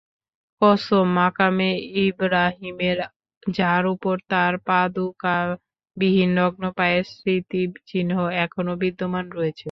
[0.61, 1.69] কসম মাকামে
[2.05, 2.97] ইবরাহীমের,
[3.43, 8.11] যার উপর তার পাদুকাবিহীন নগ্ন পায়ের স্মৃতিচিহ্ন
[8.43, 9.59] এখনও বিদ্যমান রয়েছে।